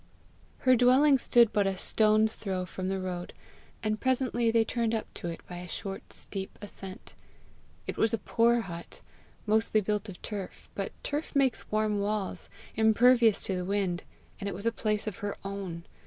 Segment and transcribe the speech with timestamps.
[0.61, 3.33] Her dwelling stood but a stone's throw from the road,
[3.83, 7.13] and presently they turned up to it by a short steep ascent.
[7.85, 9.01] It was a poor hut,
[9.45, 14.01] mostly built of turf; but turf makes warm walls, impervious to the wind,
[14.39, 15.85] and it was a place of her own!